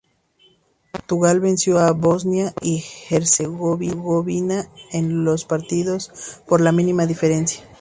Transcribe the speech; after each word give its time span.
Portugal 0.91 1.39
venció 1.41 1.77
a 1.77 1.91
Bosnia 1.91 2.55
y 2.59 2.83
Herzegovina 3.11 4.67
en 4.91 5.23
los 5.23 5.41
dos 5.41 5.45
partidos 5.45 6.41
por 6.47 6.59
la 6.59 6.71
mínima 6.71 7.05
diferencia. 7.05 7.63